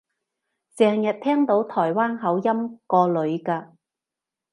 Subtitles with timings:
[0.75, 3.69] 成日聽到台灣口音個女嘅